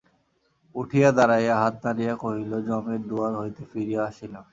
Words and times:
উঠিয়া 0.75 1.09
দাঁড়াইয়া 1.17 1.55
হাত 1.61 1.75
নাড়িয়া 1.83 2.13
কহিল, 2.23 2.51
যমের 2.67 3.01
দুয়ার 3.09 3.33
হইতে 3.41 3.61
ফিরিয়া 3.71 4.01
আসিলাম। 4.09 4.43